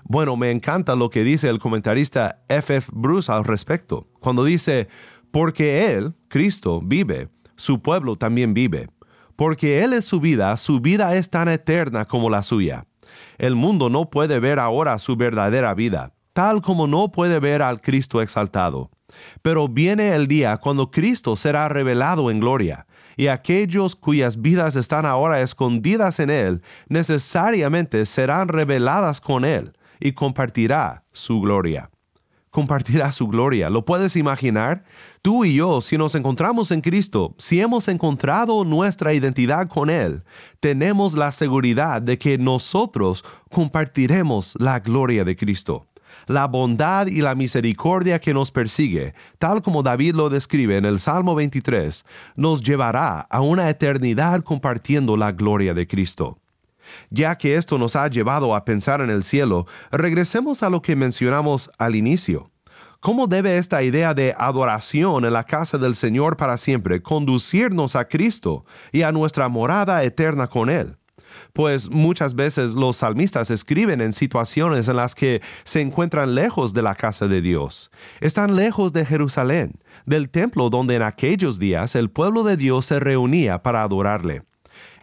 Bueno, 0.08 0.38
me 0.38 0.52
encanta 0.52 0.96
lo 0.96 1.10
que 1.10 1.24
dice 1.24 1.50
el 1.50 1.58
comentarista 1.58 2.44
F. 2.48 2.76
F. 2.76 2.92
Bruce 2.94 3.32
al 3.32 3.44
respecto, 3.44 4.08
cuando 4.20 4.44
dice, 4.44 4.88
porque 5.32 5.96
Él, 5.96 6.14
Cristo, 6.28 6.80
vive, 6.84 7.30
su 7.56 7.82
pueblo 7.82 8.16
también 8.16 8.54
vive. 8.54 8.88
Porque 9.36 9.84
Él 9.84 9.94
es 9.94 10.06
su 10.06 10.20
vida, 10.20 10.56
su 10.58 10.80
vida 10.80 11.16
es 11.16 11.32
tan 11.32 11.50
eterna 11.50 12.06
como 12.06 12.30
la 12.30 12.44
suya. 12.44 12.86
El 13.40 13.56
mundo 13.56 13.90
no 13.90 14.12
puede 14.12 14.40
ver 14.40 14.60
ahora 14.60 15.00
su 15.00 15.16
verdadera 15.16 15.74
vida, 15.74 16.14
tal 16.34 16.62
como 16.62 16.86
no 16.86 17.12
puede 17.12 17.40
ver 17.40 17.64
al 17.64 17.82
Cristo 17.82 18.22
exaltado. 18.22 18.92
Pero 19.42 19.68
viene 19.68 20.14
el 20.14 20.28
día 20.28 20.58
cuando 20.58 20.92
Cristo 20.92 21.36
será 21.36 21.68
revelado 21.68 22.30
en 22.30 22.40
gloria, 22.40 22.86
y 23.18 23.28
aquellos 23.28 23.96
cuyas 23.96 24.40
vidas 24.40 24.76
están 24.76 25.08
ahora 25.08 25.42
escondidas 25.42 26.20
en 26.20 26.30
Él 26.30 26.62
necesariamente 26.90 28.06
serán 28.06 28.50
reveladas 28.50 29.20
con 29.20 29.46
Él 29.46 29.74
y 30.06 30.14
compartirá 30.14 31.04
su 31.12 31.42
gloria. 31.42 31.90
Compartirá 32.52 33.12
su 33.12 33.28
gloria. 33.28 33.72
¿Lo 33.72 33.86
puedes 33.86 34.16
imaginar? 34.16 34.84
Tú 35.24 35.46
y 35.46 35.56
yo, 35.56 35.82
si 35.82 35.98
nos 35.98 36.14
encontramos 36.14 36.70
en 36.70 36.82
Cristo, 36.82 37.34
si 37.40 37.60
hemos 37.60 37.88
encontrado 37.88 38.64
nuestra 38.66 39.16
identidad 39.16 39.68
con 39.68 39.90
Él, 39.90 40.24
tenemos 40.60 41.16
la 41.16 41.32
seguridad 41.32 42.04
de 42.04 42.20
que 42.20 42.38
nosotros 42.38 43.26
compartiremos 43.50 44.54
la 44.60 44.80
gloria 44.80 45.24
de 45.26 45.36
Cristo 45.36 45.88
la 46.28 46.48
bondad 46.48 47.06
y 47.06 47.22
la 47.22 47.36
misericordia 47.36 48.18
que 48.20 48.34
nos 48.34 48.50
persigue, 48.50 49.14
tal 49.38 49.62
como 49.62 49.84
David 49.84 50.16
lo 50.16 50.30
describe 50.30 50.76
en 50.78 50.86
el 50.86 51.00
Salmo 51.00 51.36
23, 51.36 52.04
nos 52.36 52.64
llevará 52.64 53.20
a 53.20 53.42
una 53.42 53.70
eternidad 53.70 54.42
compartiendo 54.44 55.18
la 55.18 55.34
gloria 55.34 55.76
de 55.76 55.86
Cristo. 55.86 56.40
Ya 57.10 57.38
que 57.38 57.56
esto 57.56 57.78
nos 57.78 57.96
ha 57.96 58.08
llevado 58.08 58.56
a 58.56 58.66
pensar 58.66 59.02
en 59.02 59.10
el 59.10 59.24
cielo, 59.24 59.68
regresemos 59.92 60.64
a 60.64 60.70
lo 60.70 60.82
que 60.82 60.96
mencionamos 60.96 61.70
al 61.78 61.96
inicio. 61.96 62.52
¿Cómo 63.00 63.28
debe 63.28 63.58
esta 63.58 63.84
idea 63.84 64.14
de 64.14 64.34
adoración 64.38 65.26
en 65.26 65.34
la 65.34 65.44
casa 65.44 65.78
del 65.78 65.96
Señor 65.96 66.38
para 66.38 66.58
siempre 66.58 67.02
conducirnos 67.02 67.96
a 67.96 68.08
Cristo 68.08 68.66
y 68.92 69.04
a 69.04 69.12
nuestra 69.12 69.48
morada 69.48 70.04
eterna 70.04 70.48
con 70.48 70.70
Él? 70.70 70.98
pues 71.54 71.90
muchas 71.90 72.36
veces 72.36 72.74
los 72.74 72.98
salmistas 72.98 73.52
escriben 73.52 74.02
en 74.02 74.14
situaciones 74.14 74.88
en 74.88 74.98
las 74.98 75.16
que 75.16 75.42
se 75.64 75.82
encuentran 75.82 76.36
lejos 76.36 76.74
de 76.74 76.82
la 76.82 76.96
casa 76.96 77.28
de 77.28 77.42
Dios. 77.42 77.92
Están 78.20 78.56
lejos 78.56 78.94
de 78.94 79.06
Jerusalén, 79.06 79.80
del 80.06 80.30
templo 80.30 80.70
donde 80.70 80.96
en 80.96 81.02
aquellos 81.02 81.60
días 81.60 81.96
el 81.96 82.10
pueblo 82.10 82.44
de 82.44 82.58
Dios 82.58 82.86
se 82.86 83.00
reunía 83.00 83.64
para 83.64 83.84
adorarle. 83.84 84.44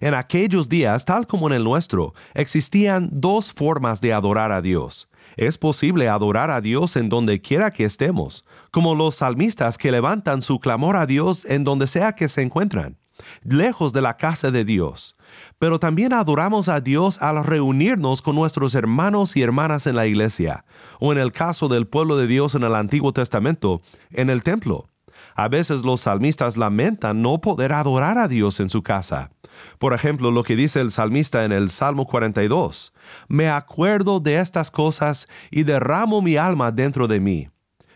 En 0.00 0.14
aquellos 0.14 0.68
días, 0.68 1.04
tal 1.04 1.26
como 1.26 1.48
en 1.48 1.54
el 1.54 1.64
nuestro, 1.64 2.14
existían 2.34 3.08
dos 3.12 3.52
formas 3.52 4.00
de 4.00 4.12
adorar 4.12 4.52
a 4.52 4.62
Dios. 4.62 5.08
Es 5.36 5.56
posible 5.56 6.08
adorar 6.08 6.50
a 6.50 6.60
Dios 6.60 6.96
en 6.96 7.08
donde 7.08 7.40
quiera 7.40 7.70
que 7.70 7.84
estemos, 7.84 8.44
como 8.70 8.94
los 8.94 9.16
salmistas 9.16 9.78
que 9.78 9.92
levantan 9.92 10.42
su 10.42 10.60
clamor 10.60 10.96
a 10.96 11.06
Dios 11.06 11.44
en 11.46 11.64
donde 11.64 11.86
sea 11.86 12.12
que 12.12 12.28
se 12.28 12.42
encuentran, 12.42 12.98
lejos 13.42 13.92
de 13.92 14.02
la 14.02 14.16
casa 14.16 14.50
de 14.50 14.64
Dios. 14.64 15.16
Pero 15.58 15.78
también 15.78 16.12
adoramos 16.12 16.68
a 16.68 16.80
Dios 16.80 17.20
al 17.22 17.42
reunirnos 17.44 18.20
con 18.20 18.34
nuestros 18.34 18.74
hermanos 18.74 19.36
y 19.36 19.42
hermanas 19.42 19.86
en 19.86 19.96
la 19.96 20.06
iglesia, 20.06 20.64
o 21.00 21.12
en 21.12 21.18
el 21.18 21.32
caso 21.32 21.68
del 21.68 21.86
pueblo 21.86 22.16
de 22.16 22.26
Dios 22.26 22.54
en 22.54 22.64
el 22.64 22.74
Antiguo 22.74 23.12
Testamento, 23.12 23.80
en 24.10 24.28
el 24.28 24.42
templo. 24.42 24.88
A 25.34 25.48
veces 25.48 25.82
los 25.82 26.02
salmistas 26.02 26.56
lamentan 26.56 27.22
no 27.22 27.40
poder 27.40 27.72
adorar 27.72 28.18
a 28.18 28.28
Dios 28.28 28.60
en 28.60 28.70
su 28.70 28.82
casa. 28.82 29.30
Por 29.78 29.94
ejemplo, 29.94 30.30
lo 30.30 30.42
que 30.42 30.56
dice 30.56 30.80
el 30.80 30.90
salmista 30.90 31.44
en 31.44 31.52
el 31.52 31.70
Salmo 31.70 32.06
42, 32.06 32.92
Me 33.28 33.48
acuerdo 33.48 34.20
de 34.20 34.38
estas 34.38 34.70
cosas 34.70 35.28
y 35.50 35.62
derramo 35.62 36.22
mi 36.22 36.36
alma 36.36 36.70
dentro 36.70 37.08
de 37.08 37.20
mí, 37.20 37.48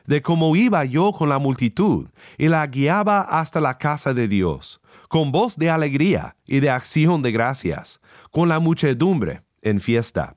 de 0.07 0.23
cómo 0.23 0.55
iba 0.57 0.85
yo 0.85 1.12
con 1.12 1.28
la 1.28 1.38
multitud 1.38 2.09
y 2.38 2.49
la 2.49 2.66
guiaba 2.66 3.21
hasta 3.21 3.61
la 3.61 3.78
casa 3.78 4.14
de 4.14 4.28
Dios, 4.28 4.81
con 5.09 5.33
voz 5.33 5.57
de 5.57 5.71
alegría 5.71 6.37
y 6.47 6.61
de 6.61 6.71
acción 6.71 7.23
de 7.23 7.33
gracias, 7.33 8.00
con 8.31 8.49
la 8.49 8.59
muchedumbre 8.59 9.43
en 9.62 9.81
fiesta. 9.81 10.37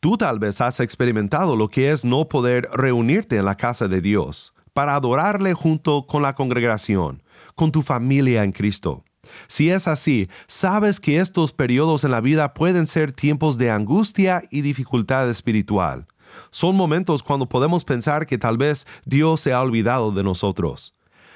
Tú 0.00 0.16
tal 0.16 0.38
vez 0.38 0.60
has 0.60 0.78
experimentado 0.78 1.56
lo 1.56 1.68
que 1.68 1.90
es 1.90 2.04
no 2.04 2.28
poder 2.28 2.68
reunirte 2.72 3.36
en 3.36 3.44
la 3.44 3.56
casa 3.56 3.88
de 3.88 4.00
Dios 4.00 4.54
para 4.78 4.94
adorarle 4.94 5.54
junto 5.54 6.06
con 6.06 6.22
la 6.22 6.36
congregación, 6.36 7.20
con 7.56 7.72
tu 7.72 7.82
familia 7.82 8.44
en 8.44 8.52
Cristo. 8.52 9.02
Si 9.48 9.70
es 9.70 9.88
así, 9.88 10.28
sabes 10.46 11.00
que 11.00 11.18
estos 11.18 11.52
periodos 11.52 12.04
en 12.04 12.12
la 12.12 12.20
vida 12.20 12.54
pueden 12.54 12.86
ser 12.86 13.10
tiempos 13.10 13.58
de 13.58 13.72
angustia 13.72 14.44
y 14.52 14.60
dificultad 14.60 15.28
espiritual. 15.28 16.06
Son 16.50 16.76
momentos 16.76 17.24
cuando 17.24 17.48
podemos 17.48 17.82
pensar 17.82 18.24
que 18.24 18.38
tal 18.38 18.56
vez 18.56 18.86
Dios 19.04 19.40
se 19.40 19.52
ha 19.52 19.62
olvidado 19.62 20.12
de 20.12 20.22
nosotros. 20.22 20.94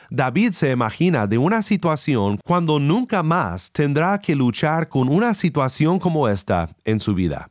David 0.08 0.52
se 0.52 0.70
imagina 0.70 1.26
de 1.26 1.38
una 1.38 1.62
situación 1.62 2.38
cuando 2.44 2.78
nunca 2.78 3.24
más 3.24 3.72
tendrá 3.72 4.20
que 4.20 4.36
luchar 4.36 4.88
con 4.88 5.08
una 5.08 5.34
situación 5.34 5.98
como 5.98 6.28
esta 6.28 6.68
en 6.84 7.00
su 7.00 7.12
vida. 7.12 7.50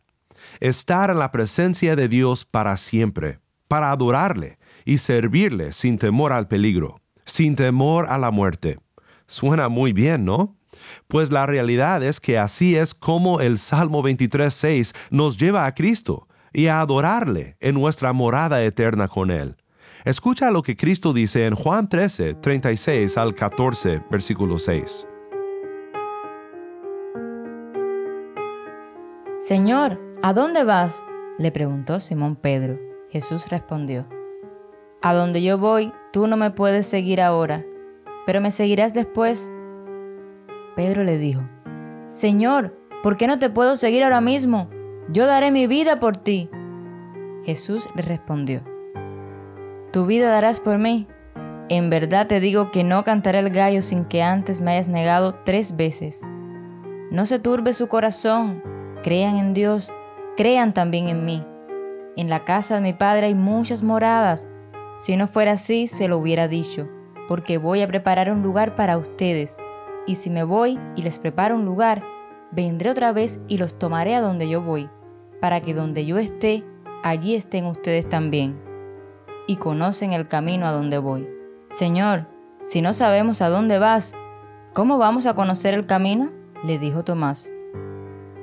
Estar 0.62 1.10
en 1.10 1.20
la 1.20 1.34
presencia 1.34 1.98
de 1.98 2.08
Dios 2.08 2.46
para 2.46 2.78
siempre, 2.78 3.40
para 3.68 3.92
adorarle 3.92 4.61
y 4.86 4.98
servirle 4.98 5.74
sin 5.74 5.98
temor 5.98 6.34
al 6.34 6.48
peligro, 6.48 7.02
sin 7.26 7.56
temor 7.56 8.08
a 8.10 8.18
la 8.18 8.32
muerte. 8.32 8.80
Suena 9.28 9.70
muy 9.70 9.94
bien, 9.94 10.26
¿no? 10.26 10.58
Pues 11.08 11.32
la 11.32 11.46
realidad 11.46 12.04
es 12.04 12.20
que 12.20 12.38
así 12.38 12.76
es 12.76 12.94
como 12.94 13.40
el 13.40 13.58
Salmo 13.58 14.04
23.6 14.04 14.96
nos 15.10 15.38
lleva 15.38 15.66
a 15.66 15.74
Cristo 15.74 16.28
y 16.54 16.68
a 16.68 16.82
adorarle 16.82 17.56
en 17.60 17.76
nuestra 17.76 18.14
morada 18.14 18.64
eterna 18.64 19.08
con 19.08 19.32
Él. 19.32 19.56
Escucha 20.04 20.52
lo 20.52 20.64
que 20.64 20.76
Cristo 20.76 21.14
dice 21.14 21.46
en 21.46 21.56
Juan 21.56 21.88
13, 21.88 22.36
36 22.36 23.18
al 23.18 23.36
14, 23.36 24.02
versículo 24.10 24.58
6. 24.58 25.08
Señor, 29.40 30.00
¿a 30.22 30.34
dónde 30.34 30.64
vas? 30.64 31.04
le 31.38 31.52
preguntó 31.52 32.00
Simón 32.00 32.36
Pedro. 32.36 32.80
Jesús 33.10 33.50
respondió, 33.50 34.08
A 35.02 35.14
donde 35.14 35.42
yo 35.42 35.58
voy, 35.58 35.92
tú 36.14 36.28
no 36.28 36.38
me 36.38 36.52
puedes 36.52 36.86
seguir 36.86 37.22
ahora 37.22 37.66
pero 38.26 38.42
me 38.42 38.52
seguirás 38.52 38.94
después. 38.94 39.52
Pedro 40.76 41.04
le 41.04 41.18
dijo, 41.18 41.42
Señor, 42.10 42.78
¿por 43.04 43.18
qué 43.18 43.28
no 43.28 43.40
te 43.40 43.50
puedo 43.50 43.76
seguir 43.76 44.04
ahora 44.04 44.22
mismo? 44.22 44.70
Yo 45.10 45.26
daré 45.26 45.52
mi 45.52 45.68
vida 45.68 46.00
por 46.00 46.18
ti. 46.18 46.50
Jesús 47.44 47.90
le 47.96 48.02
respondió, 48.02 48.64
¿Tu 49.92 50.06
vida 50.06 50.30
darás 50.30 50.60
por 50.60 50.78
mí? 50.78 51.08
En 51.68 51.90
verdad 51.90 52.28
te 52.28 52.40
digo 52.40 52.72
que 52.72 52.84
no 52.84 53.04
cantaré 53.04 53.40
el 53.40 53.50
gallo 53.50 53.82
sin 53.82 54.06
que 54.06 54.24
antes 54.24 54.62
me 54.62 54.72
hayas 54.72 54.88
negado 54.88 55.36
tres 55.44 55.76
veces. 55.76 56.22
No 57.12 57.26
se 57.26 57.40
turbe 57.40 57.74
su 57.74 57.88
corazón, 57.88 58.64
crean 59.04 59.38
en 59.38 59.54
Dios, 59.54 59.92
crean 60.38 60.74
también 60.74 61.10
en 61.10 61.26
mí. 61.26 61.46
En 62.16 62.30
la 62.30 62.46
casa 62.46 62.76
de 62.76 62.82
mi 62.82 62.94
Padre 62.94 63.28
hay 63.28 63.36
muchas 63.36 63.84
moradas, 63.84 64.48
si 65.02 65.18
no 65.18 65.28
fuera 65.28 65.54
así 65.54 65.88
se 65.88 66.08
lo 66.08 66.20
hubiera 66.20 66.48
dicho 66.48 66.88
porque 67.32 67.58
voy 67.58 67.82
a 67.82 67.88
preparar 67.88 68.30
un 68.30 68.44
lugar 68.44 68.76
para 68.76 68.98
ustedes, 68.98 69.58
y 70.06 70.16
si 70.16 70.30
me 70.30 70.44
voy 70.44 70.78
y 70.98 71.02
les 71.02 71.18
preparo 71.18 71.56
un 71.56 71.64
lugar, 71.64 72.04
vendré 72.52 72.90
otra 72.90 73.14
vez 73.14 73.40
y 73.48 73.58
los 73.58 73.80
tomaré 73.80 74.16
a 74.16 74.20
donde 74.20 74.50
yo 74.50 74.62
voy, 74.62 74.90
para 75.40 75.62
que 75.62 75.74
donde 75.74 76.06
yo 76.06 76.18
esté, 76.18 76.66
allí 77.04 77.34
estén 77.36 77.68
ustedes 77.68 78.10
también, 78.10 78.60
y 79.48 79.56
conocen 79.56 80.12
el 80.12 80.28
camino 80.28 80.68
a 80.68 80.72
donde 80.72 80.98
voy. 80.98 81.26
Señor, 81.70 82.28
si 82.60 82.82
no 82.82 82.92
sabemos 82.92 83.42
a 83.42 83.48
dónde 83.48 83.80
vas, 83.80 84.14
¿cómo 84.74 84.98
vamos 84.98 85.26
a 85.26 85.34
conocer 85.34 85.74
el 85.74 85.86
camino? 85.86 86.32
le 86.66 86.80
dijo 86.80 87.06
Tomás. 87.06 87.50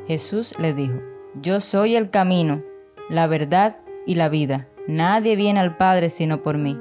Jesús 0.06 0.54
le 0.58 0.72
dijo, 0.72 0.98
Yo 1.34 1.60
soy 1.60 1.94
el 1.94 2.08
camino, 2.08 2.62
la 3.10 3.26
verdad 3.26 3.76
y 4.06 4.14
la 4.14 4.30
vida. 4.30 4.66
Nadie 4.88 5.36
viene 5.36 5.60
al 5.60 5.76
Padre 5.76 6.08
sino 6.08 6.42
por 6.42 6.56
mí. 6.56 6.74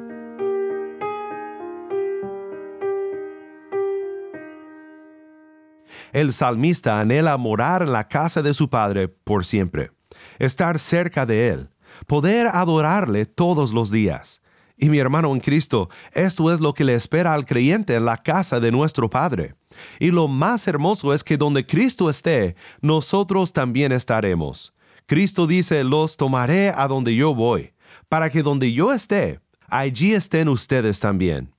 El 6.13 6.31
salmista 6.31 7.01
anhela 7.01 7.35
morar 7.35 7.81
en 7.81 7.91
la 7.91 8.07
casa 8.07 8.41
de 8.41 8.53
su 8.53 8.69
Padre 8.69 9.09
por 9.09 9.43
siempre, 9.43 9.91
estar 10.39 10.79
cerca 10.79 11.25
de 11.25 11.49
Él, 11.49 11.69
poder 12.07 12.47
adorarle 12.47 13.25
todos 13.25 13.73
los 13.73 13.91
días. 13.91 14.41
Y 14.77 14.89
mi 14.89 14.99
hermano 14.99 15.33
en 15.33 15.41
Cristo, 15.41 15.89
esto 16.13 16.53
es 16.53 16.61
lo 16.61 16.73
que 16.73 16.85
le 16.85 16.93
espera 16.93 17.33
al 17.33 17.45
creyente 17.45 17.95
en 17.95 18.05
la 18.05 18.15
casa 18.15 18.61
de 18.61 18.71
nuestro 18.71 19.09
Padre. 19.09 19.55
Y 19.99 20.11
lo 20.11 20.29
más 20.29 20.65
hermoso 20.69 21.13
es 21.13 21.25
que 21.25 21.35
donde 21.35 21.65
Cristo 21.65 22.09
esté, 22.09 22.55
nosotros 22.79 23.51
también 23.51 23.91
estaremos. 23.91 24.73
Cristo 25.07 25.45
dice, 25.45 25.83
los 25.83 26.15
tomaré 26.15 26.69
a 26.69 26.87
donde 26.87 27.15
yo 27.15 27.33
voy, 27.35 27.73
para 28.09 28.29
que 28.29 28.43
donde 28.43 28.71
yo 28.73 28.93
esté, 28.93 29.39
allí 29.67 30.13
estén 30.13 30.49
ustedes 30.49 30.99
también. 30.99 31.53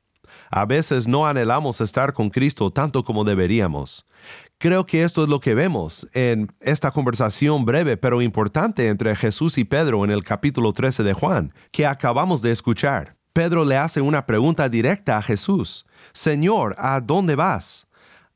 A 0.50 0.64
veces 0.64 1.06
no 1.06 1.26
anhelamos 1.26 1.80
estar 1.80 2.12
con 2.12 2.30
Cristo 2.30 2.70
tanto 2.70 3.04
como 3.04 3.24
deberíamos. 3.24 4.06
Creo 4.58 4.86
que 4.86 5.04
esto 5.04 5.22
es 5.22 5.28
lo 5.28 5.40
que 5.40 5.54
vemos 5.54 6.08
en 6.14 6.50
esta 6.60 6.90
conversación 6.90 7.64
breve 7.64 7.96
pero 7.96 8.22
importante 8.22 8.88
entre 8.88 9.14
Jesús 9.14 9.58
y 9.58 9.64
Pedro 9.64 10.04
en 10.04 10.10
el 10.10 10.24
capítulo 10.24 10.72
13 10.72 11.02
de 11.02 11.12
Juan, 11.12 11.52
que 11.70 11.86
acabamos 11.86 12.42
de 12.42 12.50
escuchar. 12.50 13.16
Pedro 13.32 13.64
le 13.64 13.76
hace 13.76 14.00
una 14.00 14.26
pregunta 14.26 14.68
directa 14.68 15.16
a 15.16 15.22
Jesús. 15.22 15.86
Señor, 16.12 16.74
¿a 16.78 17.00
dónde 17.00 17.36
vas? 17.36 17.86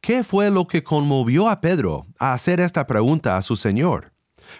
¿Qué 0.00 0.22
fue 0.22 0.50
lo 0.50 0.66
que 0.66 0.84
conmovió 0.84 1.48
a 1.48 1.60
Pedro 1.60 2.06
a 2.18 2.34
hacer 2.34 2.60
esta 2.60 2.86
pregunta 2.86 3.36
a 3.36 3.42
su 3.42 3.56
Señor? 3.56 4.11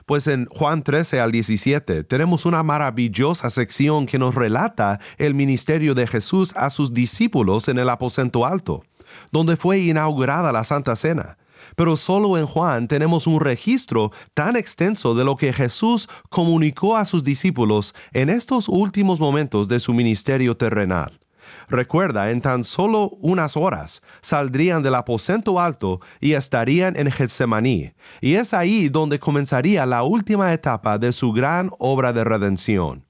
Pues 0.07 0.27
en 0.27 0.47
Juan 0.47 0.83
13 0.83 1.21
al 1.21 1.33
17 1.33 2.05
tenemos 2.05 2.45
una 2.45 2.63
maravillosa 2.63 3.51
sección 3.51 4.07
que 4.07 4.19
nos 4.19 4.35
relata 4.35 5.01
el 5.19 5.35
ministerio 5.35 5.95
de 5.95 6.07
Jesús 6.07 6.53
a 6.57 6.71
sus 6.71 6.93
discípulos 6.93 7.69
en 7.69 7.79
el 7.79 7.89
aposento 7.89 8.47
alto, 8.47 8.83
donde 9.31 9.57
fue 9.57 9.79
inaugurada 9.79 10.53
la 10.53 10.65
Santa 10.65 10.97
Cena 10.97 11.37
pero 11.77 11.97
solo 11.97 12.37
en 12.39 12.47
Juan 12.47 12.89
tenemos 12.89 13.27
un 13.27 13.41
registro 13.41 14.13
tan 14.35 14.57
extenso 14.57 15.15
de 15.15 15.25
lo 15.25 15.37
que 15.37 15.53
Jesús 15.53 16.09
comunicó 16.29 16.97
a 16.97 17.05
sus 17.05 17.25
discípulos 17.25 17.95
en 18.13 18.29
estos 18.29 18.69
últimos 18.69 19.21
momentos 19.21 19.69
de 19.69 19.81
su 19.81 19.95
ministerio 19.95 20.57
terrenal. 20.57 21.22
Recuerda, 21.69 22.31
en 22.31 22.41
tan 22.41 22.65
solo 22.65 23.11
unas 23.21 23.57
horas 23.57 24.03
saldrían 24.21 24.83
del 24.83 24.95
aposento 24.95 25.61
alto 25.61 26.01
y 26.21 26.33
estarían 26.33 26.97
en 26.97 27.11
Getsemaní, 27.11 27.93
y 28.21 28.35
es 28.35 28.55
ahí 28.55 28.89
donde 28.89 29.19
comenzaría 29.19 29.87
la 29.87 30.03
última 30.03 30.53
etapa 30.53 30.99
de 30.99 31.13
su 31.13 31.33
gran 31.33 31.71
obra 31.79 32.13
de 32.13 32.25
redención. 32.25 33.07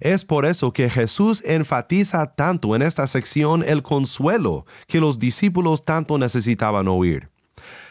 Es 0.00 0.24
por 0.24 0.46
eso 0.46 0.72
que 0.72 0.90
Jesús 0.90 1.42
enfatiza 1.44 2.34
tanto 2.34 2.74
en 2.74 2.82
esta 2.82 3.06
sección 3.06 3.62
el 3.66 3.82
consuelo 3.82 4.66
que 4.86 5.00
los 5.00 5.18
discípulos 5.18 5.84
tanto 5.84 6.18
necesitaban 6.18 6.88
oír. 6.88 7.30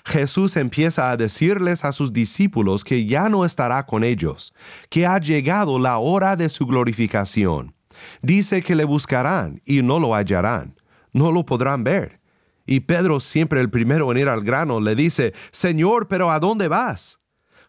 Jesús 0.05 0.55
empieza 0.55 1.09
a 1.09 1.17
decirles 1.17 1.83
a 1.83 1.91
sus 1.91 2.13
discípulos 2.13 2.83
que 2.83 3.05
ya 3.05 3.29
no 3.29 3.43
estará 3.43 3.85
con 3.85 4.03
ellos, 4.03 4.53
que 4.89 5.05
ha 5.05 5.19
llegado 5.19 5.79
la 5.79 5.97
hora 5.97 6.35
de 6.35 6.49
su 6.49 6.65
glorificación. 6.65 7.74
Dice 8.21 8.61
que 8.61 8.75
le 8.75 8.83
buscarán 8.83 9.61
y 9.65 9.81
no 9.81 9.99
lo 9.99 10.15
hallarán, 10.15 10.79
no 11.13 11.31
lo 11.31 11.45
podrán 11.45 11.83
ver. 11.83 12.19
Y 12.65 12.81
Pedro, 12.81 13.19
siempre 13.19 13.61
el 13.61 13.69
primero 13.69 14.11
en 14.11 14.17
ir 14.17 14.27
al 14.27 14.43
grano, 14.43 14.79
le 14.79 14.95
dice, 14.95 15.33
Señor, 15.51 16.07
pero 16.07 16.31
¿a 16.31 16.39
dónde 16.39 16.67
vas? 16.67 17.19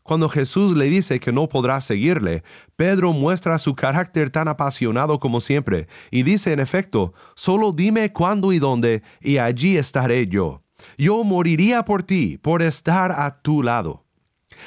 Cuando 0.07 0.29
Jesús 0.29 0.77
le 0.77 0.85
dice 0.85 1.19
que 1.19 1.33
no 1.33 1.49
podrá 1.49 1.81
seguirle, 1.81 2.45
Pedro 2.77 3.13
muestra 3.13 3.59
su 3.59 3.75
carácter 3.75 4.31
tan 4.31 4.47
apasionado 4.47 5.19
como 5.19 5.41
siempre 5.41 5.89
y 6.13 6.23
dice 6.23 6.53
en 6.53 6.61
efecto, 6.61 7.13
solo 7.35 7.73
dime 7.73 8.13
cuándo 8.13 8.53
y 8.53 8.61
dónde, 8.61 9.03
y 9.21 9.39
allí 9.39 9.77
estaré 9.77 10.29
yo. 10.29 10.63
Yo 10.97 11.25
moriría 11.25 11.85
por 11.85 12.05
ti, 12.05 12.39
por 12.39 12.63
estar 12.63 13.11
a 13.11 13.43
tu 13.43 13.65
lado. 13.65 14.05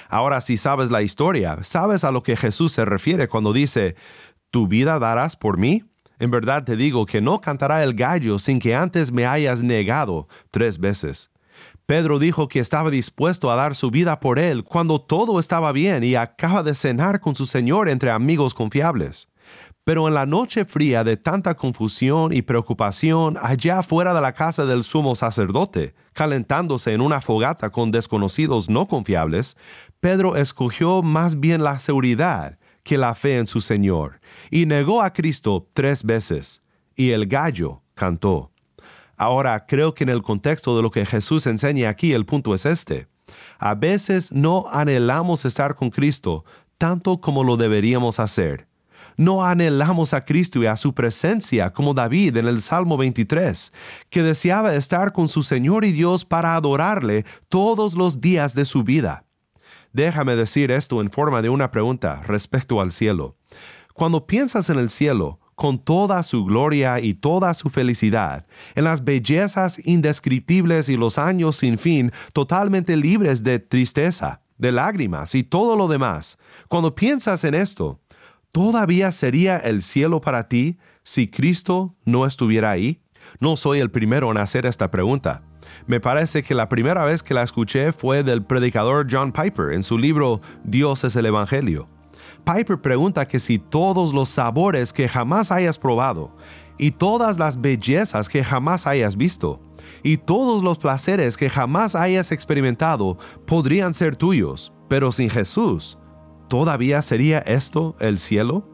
Ahora 0.09 0.41
si 0.41 0.57
sabes 0.57 0.91
la 0.91 1.01
historia, 1.01 1.59
sabes 1.63 2.03
a 2.03 2.11
lo 2.11 2.21
que 2.21 2.35
Jesús 2.35 2.73
se 2.73 2.83
refiere 2.83 3.29
cuando 3.29 3.53
dice, 3.53 3.95
¿tu 4.51 4.67
vida 4.67 4.99
darás 4.99 5.35
por 5.35 5.57
mí? 5.57 5.83
En 6.19 6.31
verdad 6.31 6.63
te 6.63 6.75
digo 6.75 7.05
que 7.05 7.21
no 7.21 7.39
cantará 7.39 7.83
el 7.83 7.93
gallo 7.93 8.39
sin 8.39 8.59
que 8.59 8.75
antes 8.75 9.11
me 9.11 9.25
hayas 9.25 9.63
negado 9.63 10.27
tres 10.51 10.77
veces. 10.77 11.31
Pedro 11.85 12.19
dijo 12.19 12.47
que 12.47 12.59
estaba 12.59 12.89
dispuesto 12.89 13.49
a 13.49 13.55
dar 13.55 13.73
su 13.73 13.89
vida 13.89 14.19
por 14.19 14.37
él 14.37 14.63
cuando 14.63 15.01
todo 15.01 15.39
estaba 15.39 15.71
bien 15.71 16.03
y 16.03 16.15
acaba 16.15 16.61
de 16.61 16.75
cenar 16.75 17.19
con 17.19 17.35
su 17.35 17.45
Señor 17.45 17.89
entre 17.89 18.11
amigos 18.11 18.53
confiables. 18.53 19.29
Pero 19.85 20.07
en 20.07 20.13
la 20.13 20.27
noche 20.27 20.65
fría 20.65 21.03
de 21.03 21.17
tanta 21.17 21.55
confusión 21.55 22.31
y 22.31 22.43
preocupación 22.43 23.37
allá 23.41 23.81
fuera 23.81 24.13
de 24.13 24.21
la 24.21 24.33
casa 24.33 24.65
del 24.65 24.83
sumo 24.83 25.15
sacerdote, 25.15 25.95
calentándose 26.13 26.93
en 26.93 27.01
una 27.01 27.21
fogata 27.21 27.71
con 27.71 27.89
desconocidos 27.89 28.69
no 28.69 28.87
confiables, 28.87 29.57
Pedro 29.99 30.35
escogió 30.35 31.01
más 31.01 31.39
bien 31.39 31.63
la 31.63 31.79
seguridad 31.79 32.59
que 32.83 32.97
la 32.97 33.15
fe 33.15 33.37
en 33.37 33.47
su 33.47 33.61
Señor, 33.61 34.19
y 34.49 34.65
negó 34.65 35.01
a 35.01 35.13
Cristo 35.13 35.67
tres 35.73 36.03
veces, 36.03 36.61
y 36.95 37.11
el 37.11 37.27
gallo 37.27 37.81
cantó. 37.93 38.51
Ahora, 39.17 39.65
creo 39.65 39.93
que 39.93 40.03
en 40.05 40.09
el 40.09 40.21
contexto 40.21 40.75
de 40.75 40.81
lo 40.81 40.91
que 40.91 41.05
Jesús 41.05 41.45
enseña 41.45 41.89
aquí, 41.89 42.13
el 42.13 42.25
punto 42.25 42.53
es 42.55 42.65
este. 42.65 43.07
A 43.59 43.75
veces 43.75 44.31
no 44.31 44.65
anhelamos 44.71 45.45
estar 45.45 45.75
con 45.75 45.89
Cristo 45.89 46.45
tanto 46.77 47.19
como 47.19 47.43
lo 47.43 47.57
deberíamos 47.57 48.19
hacer. 48.19 48.67
No 49.17 49.43
anhelamos 49.43 50.13
a 50.13 50.23
Cristo 50.23 50.63
y 50.63 50.65
a 50.65 50.77
su 50.77 50.93
presencia 50.93 51.73
como 51.73 51.93
David 51.93 52.37
en 52.37 52.47
el 52.47 52.61
Salmo 52.61 52.95
23, 52.95 53.73
que 54.09 54.23
deseaba 54.23 54.73
estar 54.73 55.11
con 55.11 55.27
su 55.27 55.43
Señor 55.43 55.83
y 55.83 55.91
Dios 55.91 56.23
para 56.23 56.55
adorarle 56.55 57.25
todos 57.49 57.95
los 57.95 58.21
días 58.21 58.55
de 58.55 58.63
su 58.63 58.85
vida. 58.85 59.25
Déjame 59.93 60.35
decir 60.35 60.71
esto 60.71 61.01
en 61.01 61.11
forma 61.11 61.41
de 61.41 61.49
una 61.49 61.71
pregunta 61.71 62.21
respecto 62.25 62.81
al 62.81 62.91
cielo. 62.91 63.35
Cuando 63.93 64.27
piensas 64.27 64.69
en 64.69 64.77
el 64.77 64.89
cielo, 64.89 65.39
con 65.55 65.77
toda 65.77 66.23
su 66.23 66.45
gloria 66.45 67.01
y 67.01 67.15
toda 67.15 67.53
su 67.53 67.69
felicidad, 67.69 68.45
en 68.75 68.85
las 68.85 69.03
bellezas 69.03 69.85
indescriptibles 69.85 70.87
y 70.87 70.95
los 70.95 71.17
años 71.17 71.57
sin 71.57 71.77
fin, 71.77 72.13
totalmente 72.31 72.95
libres 72.95 73.43
de 73.43 73.59
tristeza, 73.59 74.41
de 74.57 74.71
lágrimas 74.71 75.35
y 75.35 75.43
todo 75.43 75.75
lo 75.75 75.87
demás. 75.87 76.37
Cuando 76.69 76.95
piensas 76.95 77.43
en 77.43 77.55
esto, 77.55 77.99
¿todavía 78.53 79.11
sería 79.11 79.57
el 79.57 79.81
cielo 79.81 80.21
para 80.21 80.47
ti 80.47 80.77
si 81.03 81.27
Cristo 81.27 81.95
no 82.05 82.25
estuviera 82.25 82.71
ahí? 82.71 83.01
No 83.39 83.57
soy 83.57 83.79
el 83.79 83.91
primero 83.91 84.31
en 84.31 84.37
hacer 84.37 84.65
esta 84.65 84.89
pregunta. 84.91 85.43
Me 85.87 85.99
parece 85.99 86.43
que 86.43 86.55
la 86.55 86.69
primera 86.69 87.03
vez 87.03 87.23
que 87.23 87.33
la 87.33 87.43
escuché 87.43 87.91
fue 87.91 88.23
del 88.23 88.43
predicador 88.43 89.07
John 89.09 89.31
Piper 89.31 89.73
en 89.73 89.83
su 89.83 89.97
libro 89.97 90.41
Dios 90.63 91.03
es 91.03 91.15
el 91.15 91.25
Evangelio. 91.25 91.87
Piper 92.45 92.79
pregunta 92.79 93.27
que 93.27 93.39
si 93.39 93.59
todos 93.59 94.13
los 94.13 94.29
sabores 94.29 94.93
que 94.93 95.09
jamás 95.09 95.51
hayas 95.51 95.77
probado, 95.77 96.35
y 96.77 96.91
todas 96.91 97.37
las 97.37 97.59
bellezas 97.59 98.29
que 98.29 98.43
jamás 98.43 98.87
hayas 98.87 99.17
visto, 99.17 99.61
y 100.01 100.17
todos 100.17 100.63
los 100.63 100.77
placeres 100.77 101.37
que 101.37 101.49
jamás 101.49 101.93
hayas 101.93 102.31
experimentado 102.31 103.17
podrían 103.45 103.93
ser 103.93 104.15
tuyos, 104.15 104.73
pero 104.87 105.11
sin 105.11 105.29
Jesús, 105.29 105.99
¿todavía 106.47 107.01
sería 107.01 107.39
esto 107.39 107.95
el 107.99 108.17
cielo? 108.17 108.67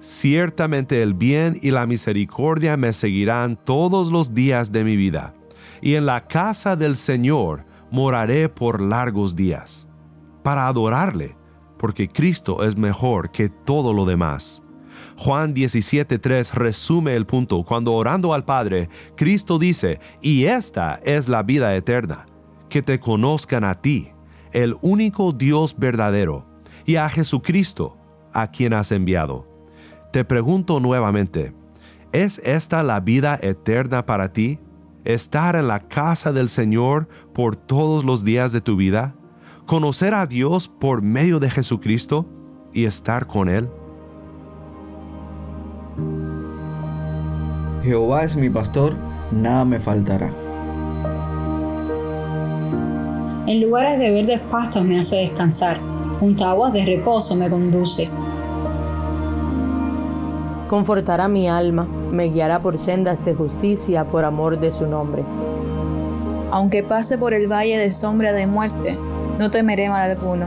Ciertamente 0.00 1.02
el 1.02 1.12
bien 1.12 1.58
y 1.60 1.72
la 1.72 1.86
misericordia 1.86 2.78
me 2.78 2.94
seguirán 2.94 3.56
todos 3.56 4.10
los 4.10 4.32
días 4.32 4.72
de 4.72 4.82
mi 4.82 4.96
vida, 4.96 5.34
y 5.80 5.94
en 5.94 6.06
la 6.06 6.26
casa 6.26 6.76
del 6.76 6.96
Señor 6.96 7.64
moraré 7.90 8.48
por 8.48 8.80
largos 8.80 9.34
días, 9.34 9.88
para 10.42 10.66
adorarle 10.68 11.36
porque 11.80 12.10
Cristo 12.10 12.62
es 12.62 12.76
mejor 12.76 13.30
que 13.30 13.48
todo 13.48 13.94
lo 13.94 14.04
demás. 14.04 14.62
Juan 15.16 15.54
17.3 15.54 16.52
resume 16.52 17.16
el 17.16 17.24
punto 17.24 17.64
cuando 17.64 17.94
orando 17.94 18.34
al 18.34 18.44
Padre, 18.44 18.90
Cristo 19.16 19.58
dice, 19.58 19.98
y 20.20 20.44
esta 20.44 21.00
es 21.04 21.26
la 21.26 21.42
vida 21.42 21.74
eterna, 21.74 22.26
que 22.68 22.82
te 22.82 23.00
conozcan 23.00 23.64
a 23.64 23.80
ti, 23.80 24.12
el 24.52 24.76
único 24.82 25.32
Dios 25.32 25.74
verdadero, 25.78 26.44
y 26.84 26.96
a 26.96 27.08
Jesucristo, 27.08 27.96
a 28.34 28.50
quien 28.50 28.74
has 28.74 28.92
enviado. 28.92 29.48
Te 30.12 30.22
pregunto 30.26 30.80
nuevamente, 30.80 31.54
¿es 32.12 32.40
esta 32.44 32.82
la 32.82 33.00
vida 33.00 33.38
eterna 33.40 34.04
para 34.04 34.34
ti? 34.34 34.58
¿Estar 35.04 35.56
en 35.56 35.68
la 35.68 35.80
casa 35.80 36.32
del 36.32 36.48
Señor 36.48 37.08
por 37.32 37.56
todos 37.56 38.04
los 38.04 38.24
días 38.24 38.52
de 38.52 38.60
tu 38.60 38.76
vida? 38.76 39.16
conocer 39.70 40.14
a 40.14 40.26
Dios 40.26 40.66
por 40.66 41.00
medio 41.00 41.38
de 41.38 41.48
Jesucristo 41.48 42.26
y 42.72 42.86
estar 42.86 43.28
con 43.28 43.48
Él? 43.48 43.68
Jehová 47.84 48.24
es 48.24 48.34
mi 48.34 48.50
pastor, 48.50 48.96
nada 49.30 49.64
me 49.64 49.78
faltará. 49.78 50.34
En 53.46 53.60
lugares 53.62 54.00
de 54.00 54.10
verdes 54.10 54.40
pastos 54.50 54.82
me 54.82 54.98
hace 54.98 55.18
descansar, 55.18 55.78
junto 56.18 56.44
a 56.44 56.50
aguas 56.50 56.72
de 56.72 56.84
reposo 56.84 57.36
me 57.36 57.48
conduce. 57.48 58.10
Confortará 60.66 61.28
mi 61.28 61.48
alma, 61.48 61.86
me 62.10 62.28
guiará 62.28 62.60
por 62.60 62.78
sendas 62.78 63.24
de 63.24 63.34
justicia 63.34 64.04
por 64.04 64.24
amor 64.24 64.58
de 64.58 64.70
su 64.70 64.86
nombre. 64.86 65.24
Aunque 66.50 66.82
pase 66.82 67.16
por 67.16 67.32
el 67.32 67.50
valle 67.50 67.78
de 67.78 67.90
sombra 67.90 68.32
de 68.32 68.46
muerte, 68.46 68.96
no 69.38 69.50
temeré 69.50 69.88
mal 69.88 70.10
alguno, 70.10 70.46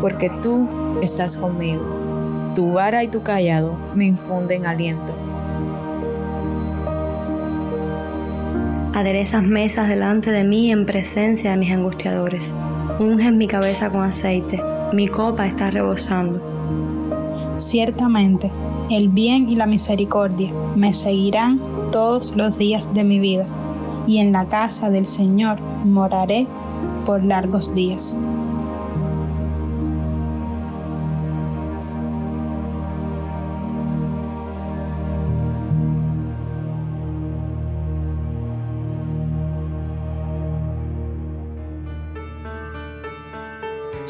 porque 0.00 0.30
tú 0.42 0.68
estás 1.02 1.36
conmigo. 1.36 1.82
Tu 2.54 2.72
vara 2.72 3.04
y 3.04 3.08
tu 3.08 3.22
callado 3.22 3.76
me 3.94 4.06
infunden 4.06 4.66
aliento. 4.66 5.14
Aderezas 8.94 9.44
mesas 9.44 9.88
delante 9.88 10.32
de 10.32 10.42
mí 10.42 10.72
en 10.72 10.86
presencia 10.86 11.52
de 11.52 11.56
mis 11.56 11.72
angustiadores. 11.72 12.54
Unges 12.98 13.32
mi 13.32 13.46
cabeza 13.46 13.90
con 13.90 14.02
aceite, 14.02 14.60
mi 14.92 15.06
copa 15.06 15.46
está 15.46 15.70
rebosando. 15.70 16.40
Ciertamente, 17.58 18.50
el 18.88 19.08
bien 19.08 19.50
y 19.50 19.56
la 19.56 19.66
misericordia 19.66 20.52
me 20.76 20.94
seguirán 20.94 21.60
todos 21.90 22.32
los 22.36 22.56
días 22.56 22.94
de 22.94 23.04
mi 23.04 23.18
vida, 23.18 23.46
y 24.06 24.18
en 24.18 24.32
la 24.32 24.46
casa 24.46 24.90
del 24.90 25.06
Señor 25.06 25.58
moraré 25.84 26.46
por 27.04 27.24
largos 27.24 27.74
días. 27.74 28.16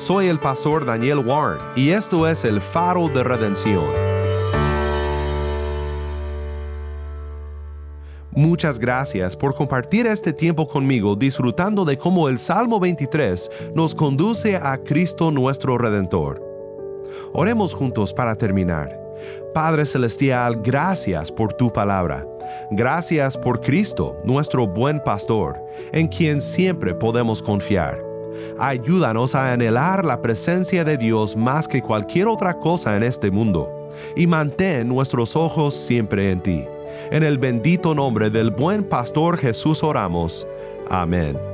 Soy 0.09 0.29
el 0.29 0.41
pastor 0.41 0.87
Daniel 0.87 1.19
Warren 1.19 1.61
y 1.77 1.91
esto 1.91 2.27
es 2.27 2.47
el 2.47 2.63
faro 2.63 3.11
de 3.11 3.23
redención 3.23 3.85
Muchas 8.31 8.79
gracias 8.79 9.37
por 9.37 9.55
compartir 9.55 10.07
este 10.07 10.33
tiempo 10.33 10.67
conmigo 10.67 11.15
disfrutando 11.15 11.85
de 11.85 11.99
cómo 11.99 12.31
el 12.31 12.39
Salmo 12.39 12.81
23 12.81 13.51
nos 13.75 13.95
conduce 13.95 14.57
a 14.57 14.79
Cristo 14.79 15.31
nuestro 15.31 15.77
Redentor. 15.77 16.43
Oremos 17.35 17.75
juntos 17.75 18.15
para 18.15 18.35
terminar. 18.35 18.99
Padre 19.53 19.85
Celestial, 19.85 20.63
gracias 20.63 21.31
por 21.31 21.53
tu 21.53 21.71
palabra. 21.71 22.27
Gracias 22.71 23.37
por 23.37 23.61
Cristo, 23.61 24.17
nuestro 24.25 24.67
buen 24.67 25.01
pastor, 25.01 25.63
en 25.93 26.09
quien 26.09 26.41
siempre 26.41 26.95
podemos 26.95 27.43
confiar. 27.43 28.08
Ayúdanos 28.59 29.35
a 29.35 29.53
anhelar 29.53 30.05
la 30.05 30.21
presencia 30.21 30.85
de 30.85 30.97
Dios 30.97 31.37
más 31.37 31.69
que 31.69 31.83
cualquier 31.83 32.29
otra 32.29 32.59
cosa 32.59 32.97
en 32.97 33.03
este 33.03 33.31
mundo 33.31 33.89
y 34.17 34.27
mantén 34.27 34.89
nuestros 34.89 35.37
ojos 35.37 35.75
siempre 35.75 36.31
en 36.31 36.43
ti. 36.43 36.65
En 37.11 37.23
el 37.23 37.39
bendito 37.39 37.95
nombre 37.95 38.31
del 38.31 38.51
buen 38.51 38.85
pastor 38.85 39.39
Jesús 39.39 39.83
oramos. 39.83 40.47
Amén. 40.89 41.48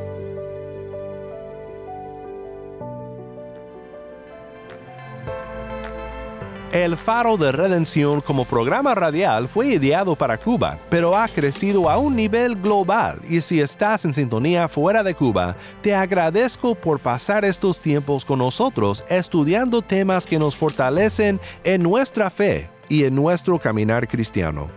El 6.74 6.96
Faro 6.96 7.36
de 7.36 7.52
Redención 7.52 8.20
como 8.20 8.46
programa 8.46 8.96
radial 8.96 9.46
fue 9.46 9.68
ideado 9.68 10.16
para 10.16 10.38
Cuba, 10.38 10.80
pero 10.90 11.16
ha 11.16 11.28
crecido 11.28 11.88
a 11.88 11.98
un 11.98 12.16
nivel 12.16 12.56
global 12.56 13.20
y 13.28 13.42
si 13.42 13.60
estás 13.60 14.04
en 14.04 14.12
sintonía 14.12 14.66
fuera 14.66 15.04
de 15.04 15.14
Cuba, 15.14 15.56
te 15.82 15.94
agradezco 15.94 16.74
por 16.74 16.98
pasar 16.98 17.44
estos 17.44 17.78
tiempos 17.78 18.24
con 18.24 18.40
nosotros 18.40 19.04
estudiando 19.08 19.82
temas 19.82 20.26
que 20.26 20.36
nos 20.36 20.56
fortalecen 20.56 21.38
en 21.62 21.80
nuestra 21.80 22.28
fe 22.28 22.68
y 22.88 23.04
en 23.04 23.14
nuestro 23.14 23.60
caminar 23.60 24.08
cristiano. 24.08 24.68